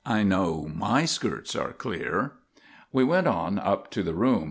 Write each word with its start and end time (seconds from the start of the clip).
I 0.05 0.23
know 0.23 0.67
my 0.73 1.05
skirts 1.05 1.55
are 1.55 1.73
clear." 1.73 2.31
We 2.91 3.03
went 3.03 3.27
on 3.27 3.59
up 3.59 3.91
to 3.91 4.01
the 4.01 4.15
room. 4.15 4.39